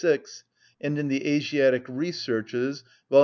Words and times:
6, 0.01 0.43
and 0.81 0.97
in 0.97 1.09
the 1.09 1.27
"Asiatic 1.27 1.85
Researches," 1.87 2.83
vol. 3.11 3.19